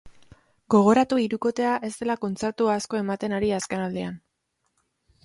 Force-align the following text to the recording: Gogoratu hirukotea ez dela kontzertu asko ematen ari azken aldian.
Gogoratu 0.75 1.19
hirukotea 1.23 1.73
ez 1.89 1.91
dela 1.99 2.15
kontzertu 2.23 2.71
asko 2.77 2.99
ematen 3.01 3.37
ari 3.41 3.53
azken 3.59 3.85
aldian. 3.89 4.19